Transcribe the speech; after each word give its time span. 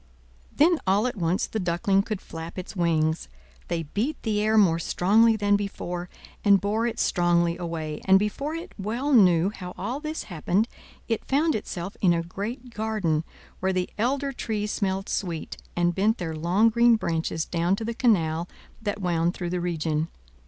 Then 0.51 0.79
all 0.87 1.05
at 1.05 1.15
once 1.15 1.45
the 1.45 1.59
Duckling 1.59 2.01
could 2.01 2.21
flap 2.21 2.57
its 2.57 2.75
wings: 2.75 3.29
they 3.67 3.83
beat 3.83 4.19
the 4.23 4.41
air 4.41 4.57
more 4.57 4.79
strongly 4.79 5.35
than 5.35 5.55
before, 5.55 6.09
and 6.43 6.59
bore 6.59 6.87
it 6.87 6.99
strongly 6.99 7.55
away; 7.55 8.01
and 8.05 8.17
before 8.17 8.55
it 8.55 8.73
well 8.79 9.13
knew 9.13 9.51
how 9.51 9.75
all 9.77 9.99
this 9.99 10.23
happened, 10.23 10.67
it 11.07 11.23
found 11.27 11.53
itself 11.53 11.95
in 12.01 12.13
a 12.15 12.23
great 12.23 12.71
garden, 12.73 13.23
where 13.59 13.71
the 13.73 13.91
elder 13.99 14.31
trees 14.33 14.71
smelled 14.71 15.07
sweet, 15.07 15.57
and 15.75 15.93
bent 15.93 16.17
their 16.17 16.35
long 16.35 16.69
green 16.69 16.95
branches 16.95 17.45
down 17.45 17.75
to 17.75 17.85
the 17.85 17.93
canal 17.93 18.49
that 18.81 19.01
wound 19.03 19.35
through 19.35 19.51
the 19.51 19.61
region. 19.61 20.07